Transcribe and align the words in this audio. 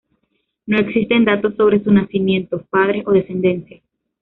No 0.65 0.79
existen 0.79 1.25
datos 1.25 1.55
sobre 1.55 1.83
su 1.83 1.91
nacimiento, 1.91 2.65
padres 2.71 3.03
o 3.05 3.11
descendencia. 3.11 3.83